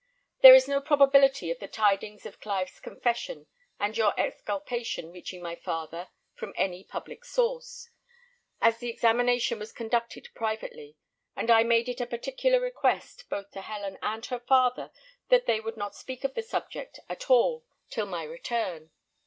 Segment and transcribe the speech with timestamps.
[0.41, 3.45] There is no probability of the tidings of Clive's confession
[3.79, 7.87] and your exculpation reaching my father from any public source,
[8.59, 10.97] as the examination was conducted privately;
[11.35, 14.89] and I made it a particular request, both to Helen and her father,
[15.29, 18.89] that they would not speak of the subject at all till my return.